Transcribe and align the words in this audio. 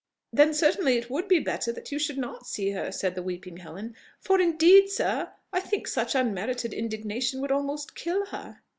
"Then 0.33 0.55
certainly 0.55 0.97
it 0.97 1.11
would 1.11 1.27
be 1.27 1.37
better 1.39 1.71
that 1.71 1.91
you 1.91 1.99
should 1.99 2.17
not 2.17 2.47
see 2.47 2.71
her," 2.71 2.91
said 2.91 3.13
the 3.13 3.21
weeping 3.21 3.57
Helen: 3.57 3.95
"for 4.19 4.41
indeed, 4.41 4.89
sir, 4.89 5.29
I 5.53 5.59
think 5.59 5.87
such 5.87 6.15
unmerited 6.15 6.73
indignation 6.73 7.39
would 7.39 7.51
almost 7.51 7.93
kill 7.93 8.25
her." 8.25 8.61